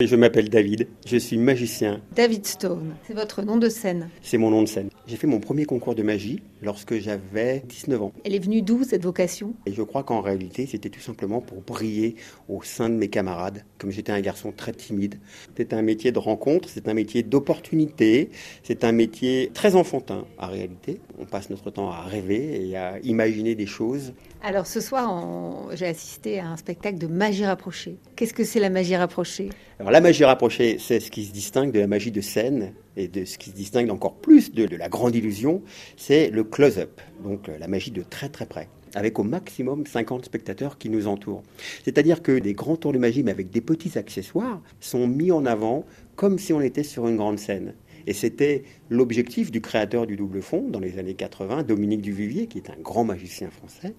Je 0.00 0.16
m'appelle 0.16 0.48
David, 0.48 0.88
je 1.06 1.16
suis 1.16 1.38
magicien. 1.38 2.00
David 2.16 2.44
Stone, 2.46 2.96
c'est 3.06 3.14
votre 3.14 3.42
nom 3.42 3.58
de 3.58 3.68
scène. 3.68 4.10
C'est 4.22 4.38
mon 4.38 4.50
nom 4.50 4.62
de 4.62 4.66
scène. 4.66 4.88
J'ai 5.06 5.14
fait 5.14 5.28
mon 5.28 5.38
premier 5.38 5.66
concours 5.66 5.94
de 5.94 6.02
magie 6.02 6.42
lorsque 6.62 6.98
j'avais 6.98 7.62
19 7.68 8.02
ans. 8.02 8.12
Elle 8.24 8.34
est 8.34 8.40
venue 8.40 8.60
d'où 8.60 8.82
cette 8.82 9.04
vocation? 9.04 9.54
Et 9.66 9.72
je 9.72 9.82
crois 9.82 10.02
qu'en 10.02 10.20
réalité, 10.20 10.66
c'était 10.66 10.88
tout 10.88 10.98
simplement 10.98 11.40
pour 11.40 11.60
briller 11.60 12.16
au 12.48 12.60
sein 12.64 12.88
de 12.88 12.96
mes 12.96 13.06
camarades. 13.06 13.64
Comme 13.78 13.92
j'étais 13.92 14.10
un 14.10 14.20
garçon 14.20 14.50
très 14.50 14.72
timide, 14.72 15.20
c'est 15.56 15.72
un 15.72 15.82
métier 15.82 16.10
de 16.10 16.18
rencontre, 16.18 16.68
c'est 16.68 16.88
un 16.88 16.94
métier 16.94 17.22
d'opportunité, 17.22 18.30
c'est 18.64 18.82
un 18.82 18.90
métier 18.90 19.52
très 19.54 19.76
enfantin 19.76 20.24
en 20.38 20.48
réalité. 20.48 21.00
On 21.20 21.24
passe 21.24 21.50
notre 21.50 21.70
temps 21.70 21.92
à 21.92 22.00
rêver 22.00 22.68
et 22.68 22.76
à 22.76 22.98
imaginer 23.04 23.54
des 23.54 23.66
choses. 23.66 24.12
Alors 24.42 24.66
ce 24.66 24.80
soir, 24.80 25.68
j'ai 25.74 25.86
assisté 25.86 26.40
à 26.40 26.48
un 26.48 26.56
spectacle 26.56 26.98
de 26.98 27.06
magie 27.06 27.46
rapprochée. 27.46 27.96
Qu'est-ce 28.16 28.34
que 28.34 28.42
c'est 28.42 28.58
la 28.58 28.70
magie 28.70 28.96
rapprochée? 28.96 29.50
Alors 29.80 29.90
la 29.90 30.00
magie 30.00 30.24
rapprochée, 30.24 30.76
c'est 30.78 31.00
ce 31.00 31.10
qui 31.10 31.24
se 31.24 31.32
distingue 31.32 31.72
de 31.72 31.80
la 31.80 31.88
magie 31.88 32.12
de 32.12 32.20
scène 32.20 32.74
et 32.96 33.08
de 33.08 33.24
ce 33.24 33.38
qui 33.38 33.50
se 33.50 33.54
distingue 33.56 33.90
encore 33.90 34.14
plus 34.14 34.52
de, 34.52 34.64
la 34.76 34.88
grande 34.88 35.16
illusion, 35.16 35.62
c'est 35.96 36.30
le 36.30 36.44
close-up, 36.44 37.00
donc 37.24 37.48
la 37.58 37.66
magie 37.66 37.90
de 37.90 38.02
très 38.02 38.28
très 38.28 38.46
près 38.46 38.68
avec 38.94 39.18
au 39.18 39.24
maximum 39.24 39.84
50 39.84 40.24
spectateurs 40.24 40.78
qui 40.78 40.88
nous 40.88 41.08
entourent. 41.08 41.42
C'est-à-dire 41.82 42.22
que 42.22 42.38
des 42.38 42.52
grands 42.52 42.76
tours 42.76 42.92
de 42.92 42.98
magie, 42.98 43.24
mais 43.24 43.32
avec 43.32 43.50
des 43.50 43.60
petits 43.60 43.98
accessoires, 43.98 44.62
sont 44.78 45.08
mis 45.08 45.32
en 45.32 45.46
avant 45.46 45.84
comme 46.14 46.38
si 46.38 46.52
on 46.52 46.60
était 46.60 46.84
sur 46.84 47.08
une 47.08 47.16
grande 47.16 47.40
scène. 47.40 47.74
Et 48.06 48.12
c'était 48.12 48.62
l'objectif 48.90 49.50
du 49.50 49.60
créateur 49.60 50.06
du 50.06 50.14
double 50.14 50.42
fond 50.42 50.68
dans 50.68 50.78
les 50.78 50.98
années 50.98 51.14
80, 51.14 51.62
Dominique 51.64 52.02
Duvivier, 52.02 52.46
qui 52.46 52.58
est 52.58 52.70
un 52.70 52.80
grand 52.80 53.04
magicien 53.04 53.50
français. 53.50 53.94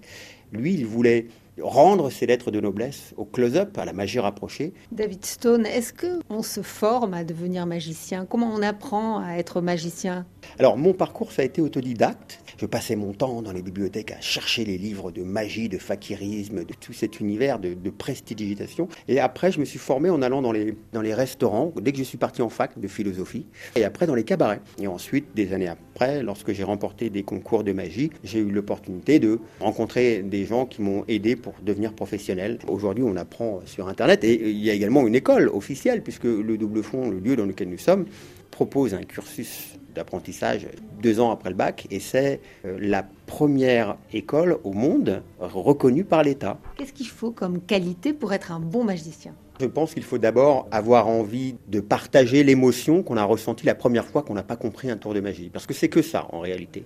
Lui, 0.53 0.75
il 0.75 0.85
voulait 0.85 1.27
rendre 1.61 2.09
ses 2.09 2.25
lettres 2.25 2.51
de 2.51 2.59
noblesse 2.59 3.13
au 3.17 3.25
close-up, 3.25 3.77
à 3.77 3.85
la 3.85 3.93
magie 3.93 4.19
rapprochée. 4.19 4.73
David 4.91 5.25
Stone, 5.25 5.65
est-ce 5.65 5.93
qu'on 5.93 6.41
se 6.43 6.61
forme 6.61 7.13
à 7.13 7.23
devenir 7.23 7.65
magicien? 7.65 8.25
Comment 8.25 8.51
on 8.53 8.61
apprend 8.61 9.19
à 9.19 9.35
être 9.37 9.61
magicien? 9.61 10.25
Alors, 10.59 10.77
mon 10.77 10.93
parcours, 10.93 11.31
ça 11.31 11.41
a 11.41 11.45
été 11.45 11.61
autodidacte. 11.61 12.39
Je 12.57 12.65
passais 12.65 12.95
mon 12.95 13.11
temps 13.11 13.41
dans 13.41 13.51
les 13.51 13.61
bibliothèques 13.61 14.11
à 14.11 14.21
chercher 14.21 14.63
les 14.63 14.77
livres 14.77 15.11
de 15.11 15.23
magie, 15.23 15.67
de 15.67 15.77
fakirisme, 15.77 16.63
de 16.63 16.73
tout 16.73 16.93
cet 16.93 17.19
univers 17.19 17.59
de, 17.59 17.73
de 17.73 17.89
prestidigitation. 17.89 18.87
Et 19.07 19.19
après, 19.19 19.51
je 19.51 19.59
me 19.59 19.65
suis 19.65 19.79
formé 19.79 20.09
en 20.09 20.21
allant 20.21 20.41
dans 20.41 20.53
les, 20.53 20.75
dans 20.93 21.01
les 21.01 21.13
restaurants, 21.13 21.73
dès 21.81 21.91
que 21.91 21.97
je 21.97 22.03
suis 22.03 22.17
parti 22.17 22.41
en 22.41 22.49
fac 22.49 22.79
de 22.79 22.87
philosophie, 22.87 23.45
et 23.75 23.83
après 23.83 24.07
dans 24.07 24.15
les 24.15 24.23
cabarets. 24.23 24.61
Et 24.79 24.87
ensuite, 24.87 25.25
des 25.35 25.53
années 25.53 25.67
après, 25.67 26.23
lorsque 26.23 26.53
j'ai 26.53 26.63
remporté 26.63 27.09
des 27.09 27.23
concours 27.23 27.63
de 27.63 27.73
magie, 27.73 28.09
j'ai 28.23 28.39
eu 28.39 28.51
l'opportunité 28.51 29.19
de 29.19 29.39
rencontrer 29.59 30.23
des 30.23 30.45
gens 30.45 30.65
qui 30.65 30.81
m'ont 30.81 31.03
aidé 31.07 31.35
pour 31.35 31.55
devenir 31.61 31.93
professionnel. 31.93 32.59
Aujourd'hui, 32.67 33.03
on 33.03 33.17
apprend 33.17 33.61
sur 33.65 33.89
Internet 33.89 34.23
et 34.23 34.49
il 34.49 34.63
y 34.63 34.69
a 34.69 34.73
également 34.73 35.05
une 35.05 35.15
école 35.15 35.49
officielle, 35.49 36.03
puisque 36.03 36.23
le 36.23 36.57
Double 36.57 36.83
Fond, 36.83 37.09
le 37.09 37.19
lieu 37.19 37.35
dans 37.35 37.45
lequel 37.45 37.69
nous 37.69 37.77
sommes, 37.77 38.05
propose 38.51 38.93
un 38.93 39.03
cursus 39.03 39.77
d'apprentissage 39.95 40.67
deux 41.01 41.19
ans 41.19 41.31
après 41.31 41.49
le 41.49 41.55
bac 41.55 41.87
et 41.89 41.99
c'est 41.99 42.39
euh, 42.65 42.77
la 42.79 43.05
première 43.25 43.97
école 44.13 44.59
au 44.63 44.73
monde 44.73 45.23
reconnue 45.39 46.03
par 46.03 46.23
l'État. 46.23 46.59
Qu'est-ce 46.77 46.93
qu'il 46.93 47.07
faut 47.07 47.31
comme 47.31 47.61
qualité 47.61 48.13
pour 48.13 48.33
être 48.33 48.51
un 48.51 48.59
bon 48.59 48.83
magicien? 48.83 49.33
Je 49.59 49.65
pense 49.65 49.93
qu'il 49.93 50.03
faut 50.03 50.17
d'abord 50.17 50.67
avoir 50.71 51.07
envie 51.07 51.55
de 51.69 51.79
partager 51.79 52.43
l'émotion 52.43 53.03
qu'on 53.03 53.15
a 53.15 53.23
ressentie 53.23 53.65
la 53.65 53.75
première 53.75 54.05
fois 54.05 54.21
qu'on 54.21 54.33
n'a 54.33 54.43
pas 54.43 54.57
compris 54.57 54.91
un 54.91 54.97
tour 54.97 55.13
de 55.13 55.21
magie. 55.21 55.49
Parce 55.49 55.65
que 55.65 55.73
c'est 55.73 55.87
que 55.87 56.01
ça, 56.01 56.27
en 56.33 56.39
réalité. 56.39 56.83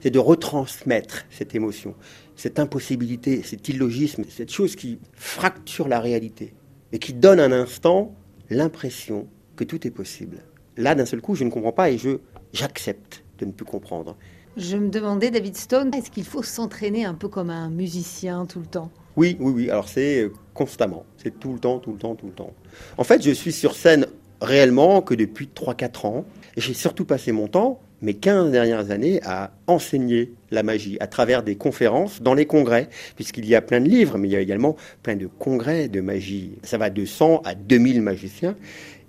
C'est 0.00 0.10
de 0.10 0.18
retransmettre 0.18 1.26
cette 1.30 1.54
émotion, 1.54 1.94
cette 2.34 2.58
impossibilité, 2.58 3.42
cet 3.44 3.68
illogisme, 3.68 4.24
cette 4.28 4.52
chose 4.52 4.74
qui 4.74 4.98
fracture 5.14 5.86
la 5.86 6.00
réalité 6.00 6.54
et 6.92 6.98
qui 6.98 7.14
donne 7.14 7.38
un 7.38 7.52
instant 7.52 8.14
l'impression 8.50 9.28
que 9.54 9.62
tout 9.62 9.86
est 9.86 9.92
possible. 9.92 10.42
Là, 10.78 10.94
d'un 10.94 11.04
seul 11.04 11.20
coup, 11.20 11.34
je 11.34 11.42
ne 11.42 11.50
comprends 11.50 11.72
pas 11.72 11.90
et 11.90 11.98
je 11.98 12.20
j'accepte 12.52 13.24
de 13.40 13.44
ne 13.46 13.50
plus 13.50 13.64
comprendre. 13.64 14.16
Je 14.56 14.76
me 14.76 14.88
demandais, 14.88 15.30
David 15.32 15.56
Stone, 15.56 15.92
est-ce 15.92 16.08
qu'il 16.08 16.24
faut 16.24 16.44
s'entraîner 16.44 17.04
un 17.04 17.14
peu 17.14 17.28
comme 17.28 17.50
un 17.50 17.68
musicien 17.68 18.46
tout 18.46 18.60
le 18.60 18.66
temps? 18.66 18.90
Oui, 19.16 19.36
oui, 19.40 19.52
oui. 19.52 19.70
Alors 19.70 19.88
c'est 19.88 20.22
euh, 20.22 20.32
constamment. 20.54 21.04
C'est 21.16 21.40
tout 21.40 21.52
le 21.52 21.58
temps, 21.58 21.80
tout 21.80 21.92
le 21.92 21.98
temps, 21.98 22.14
tout 22.14 22.26
le 22.26 22.32
temps. 22.32 22.52
En 22.96 23.02
fait, 23.02 23.20
je 23.22 23.32
suis 23.32 23.50
sur 23.50 23.74
scène 23.74 24.06
réellement 24.40 25.02
que 25.02 25.14
depuis 25.14 25.50
3-4 25.52 26.06
ans. 26.06 26.24
J'ai 26.56 26.74
surtout 26.74 27.04
passé 27.04 27.32
mon 27.32 27.48
temps, 27.48 27.80
mes 28.02 28.14
15 28.14 28.50
dernières 28.50 28.90
années, 28.90 29.20
à 29.24 29.52
enseigner 29.66 30.32
la 30.50 30.62
magie 30.62 30.96
à 31.00 31.06
travers 31.06 31.42
des 31.42 31.56
conférences 31.56 32.22
dans 32.22 32.34
les 32.34 32.46
congrès, 32.46 32.88
puisqu'il 33.16 33.46
y 33.46 33.54
a 33.54 33.60
plein 33.60 33.80
de 33.80 33.88
livres, 33.88 34.18
mais 34.18 34.28
il 34.28 34.32
y 34.32 34.36
a 34.36 34.40
également 34.40 34.76
plein 35.02 35.16
de 35.16 35.26
congrès 35.26 35.88
de 35.88 36.00
magie. 36.00 36.52
Ça 36.62 36.78
va 36.78 36.90
de 36.90 37.04
100 37.04 37.42
à 37.44 37.54
2000 37.54 38.02
magiciens. 38.02 38.56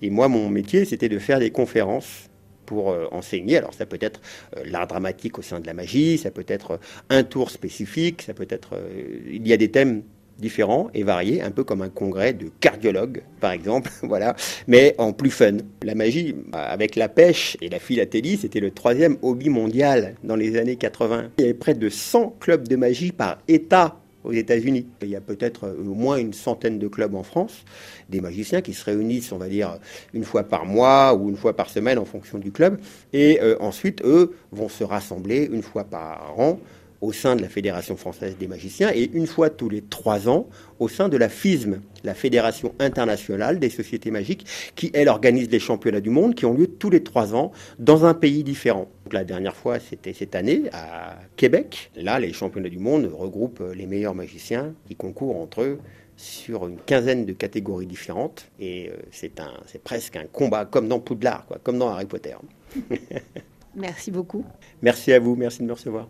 Et 0.01 0.09
moi, 0.09 0.27
mon 0.27 0.49
métier, 0.49 0.85
c'était 0.85 1.09
de 1.09 1.19
faire 1.19 1.39
des 1.39 1.51
conférences 1.51 2.29
pour 2.69 2.91
euh, 2.91 3.07
enseigner. 3.11 3.57
Alors 3.57 3.73
ça 3.73 3.87
peut 3.87 3.97
être 3.99 4.21
euh, 4.55 4.61
l'art 4.65 4.85
dramatique 4.85 5.39
au 5.39 5.41
sein 5.41 5.59
de 5.59 5.65
la 5.65 5.73
magie, 5.73 6.19
ça 6.19 6.29
peut 6.29 6.45
être 6.47 6.71
euh, 6.71 6.77
un 7.09 7.23
tour 7.23 7.49
spécifique, 7.49 8.21
ça 8.21 8.35
peut 8.35 8.45
être... 8.47 8.79
il 9.27 9.47
y 9.47 9.53
a 9.53 9.57
des 9.57 9.71
thèmes 9.71 10.03
différents 10.39 10.89
et 10.93 11.03
variés, 11.03 11.41
un 11.41 11.51
peu 11.51 11.63
comme 11.63 11.81
un 11.81 11.89
congrès 11.89 12.33
de 12.33 12.49
cardiologues, 12.59 13.21
par 13.39 13.51
exemple, 13.51 13.91
voilà, 14.03 14.35
mais 14.67 14.95
en 14.97 15.13
plus 15.13 15.31
fun. 15.31 15.57
La 15.83 15.95
magie, 15.95 16.35
avec 16.53 16.95
la 16.95 17.09
pêche 17.09 17.57
et 17.61 17.69
la 17.69 17.79
philatélie, 17.79 18.37
c'était 18.37 18.59
le 18.59 18.71
troisième 18.71 19.17
hobby 19.21 19.49
mondial 19.49 20.15
dans 20.23 20.35
les 20.35 20.57
années 20.57 20.75
80. 20.75 21.29
Il 21.37 21.41
y 21.41 21.43
avait 21.45 21.53
près 21.53 21.73
de 21.73 21.89
100 21.89 22.37
clubs 22.39 22.67
de 22.67 22.75
magie 22.75 23.11
par 23.11 23.39
État 23.47 23.99
aux 24.23 24.33
États-Unis. 24.33 24.87
Il 25.01 25.09
y 25.09 25.15
a 25.15 25.21
peut-être 25.21 25.65
euh, 25.65 25.77
au 25.79 25.93
moins 25.93 26.17
une 26.17 26.33
centaine 26.33 26.79
de 26.79 26.87
clubs 26.87 27.15
en 27.15 27.23
France, 27.23 27.63
des 28.09 28.21
magiciens 28.21 28.61
qui 28.61 28.73
se 28.73 28.85
réunissent, 28.85 29.31
on 29.31 29.37
va 29.37 29.47
dire, 29.47 29.77
une 30.13 30.23
fois 30.23 30.43
par 30.43 30.65
mois 30.65 31.13
ou 31.15 31.29
une 31.29 31.37
fois 31.37 31.55
par 31.55 31.69
semaine 31.69 31.97
en 31.97 32.05
fonction 32.05 32.37
du 32.37 32.51
club. 32.51 32.79
Et 33.13 33.39
euh, 33.41 33.55
ensuite, 33.59 34.01
eux 34.03 34.35
vont 34.51 34.69
se 34.69 34.83
rassembler 34.83 35.49
une 35.51 35.63
fois 35.63 35.83
par 35.83 36.37
an 36.37 36.59
au 37.01 37.13
sein 37.13 37.35
de 37.35 37.41
la 37.41 37.49
Fédération 37.49 37.95
française 37.95 38.37
des 38.37 38.47
magiciens 38.47 38.91
et 38.93 39.09
une 39.13 39.27
fois 39.27 39.49
tous 39.49 39.69
les 39.69 39.81
trois 39.81 40.27
ans 40.27 40.47
au 40.79 40.87
sein 40.87 41.09
de 41.09 41.17
la 41.17 41.29
FISM, 41.29 41.81
la 42.03 42.13
Fédération 42.13 42.73
internationale 42.79 43.59
des 43.59 43.69
sociétés 43.69 44.11
magiques, 44.11 44.45
qui, 44.75 44.91
elle, 44.93 45.07
organise 45.07 45.49
les 45.49 45.59
championnats 45.59 46.01
du 46.01 46.09
monde 46.09 46.35
qui 46.35 46.45
ont 46.45 46.53
lieu 46.53 46.67
tous 46.67 46.89
les 46.89 47.03
trois 47.03 47.35
ans 47.35 47.51
dans 47.77 48.05
un 48.05 48.13
pays 48.13 48.43
différent. 48.43 48.89
la 49.11 49.23
dernière 49.23 49.55
fois, 49.55 49.79
c'était 49.79 50.13
cette 50.13 50.35
année 50.35 50.63
à 50.73 51.19
Québec. 51.35 51.91
Là, 51.95 52.19
les 52.19 52.33
championnats 52.33 52.69
du 52.69 52.79
monde 52.79 53.09
regroupent 53.11 53.63
les 53.75 53.85
meilleurs 53.87 54.15
magiciens 54.15 54.73
qui 54.87 54.95
concourent 54.95 55.37
entre 55.37 55.61
eux 55.61 55.79
sur 56.19 56.67
une 56.67 56.77
quinzaine 56.77 57.25
de 57.25 57.31
catégories 57.31 57.85
différentes 57.85 58.51
et 58.59 58.89
euh, 58.89 58.97
c'est 59.09 59.39
un 59.39 59.53
c'est 59.67 59.81
presque 59.81 60.17
un 60.17 60.25
combat 60.25 60.65
comme 60.65 60.89
dans 60.89 60.99
Poudlard 60.99 61.45
quoi, 61.47 61.59
comme 61.63 61.79
dans 61.79 61.89
Harry 61.89 62.05
Potter. 62.05 62.35
merci 63.75 64.11
beaucoup. 64.11 64.43
Merci 64.81 65.13
à 65.13 65.19
vous, 65.19 65.35
merci 65.37 65.59
de 65.61 65.67
me 65.67 65.73
recevoir. 65.73 66.07